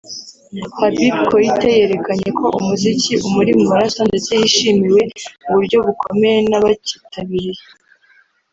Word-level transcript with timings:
Habib 0.77 1.15
Koité 1.29 1.69
yerekanye 1.81 2.29
ko 2.37 2.45
umuziki 2.59 3.13
umuri 3.27 3.51
mu 3.57 3.65
maraso 3.71 3.99
ndetse 4.09 4.31
yishimiwe 4.39 5.01
mu 5.43 5.51
buryo 5.55 5.77
bukomeye 5.85 6.39
n’abacyitabiriye 6.49 7.61